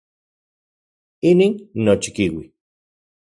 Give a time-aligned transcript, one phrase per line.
[1.29, 1.53] Inin
[1.83, 2.45] nochikiui.